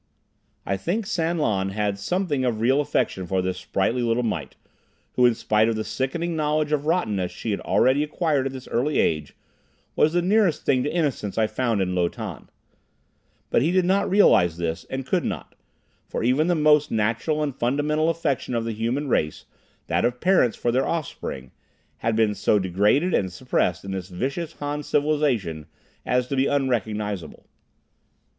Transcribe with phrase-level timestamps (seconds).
[0.65, 4.55] I think San Lan held something of real affection for this sprightly little mite,
[5.13, 8.67] who in spite of the sickening knowledge of rottenness she had already acquired at this
[8.69, 9.35] early age,
[9.95, 12.49] was the nearest thing to innocence I found in Lo Tan.
[13.51, 15.53] But he did not realize this, and could not;
[16.07, 19.45] for even the most natural and fundamental affection of the human race,
[19.85, 21.51] that of parents for their offspring,
[21.97, 25.67] had been so degraded and suppressed in this vicious Han civilization
[26.07, 27.45] as to be unrecognizable.